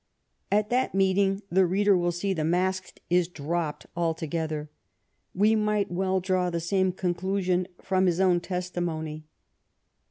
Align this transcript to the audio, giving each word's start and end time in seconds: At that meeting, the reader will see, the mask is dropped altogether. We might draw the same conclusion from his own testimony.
At 0.51 0.71
that 0.71 0.95
meeting, 0.95 1.43
the 1.51 1.67
reader 1.67 1.95
will 1.95 2.11
see, 2.11 2.33
the 2.33 2.43
mask 2.43 2.97
is 3.11 3.27
dropped 3.27 3.85
altogether. 3.95 4.71
We 5.35 5.53
might 5.55 5.91
draw 5.95 6.49
the 6.49 6.59
same 6.59 6.91
conclusion 6.91 7.67
from 7.79 8.07
his 8.07 8.19
own 8.19 8.39
testimony. 8.39 9.25